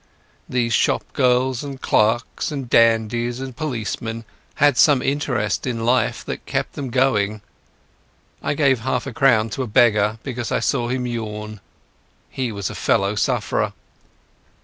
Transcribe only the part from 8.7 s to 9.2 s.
half a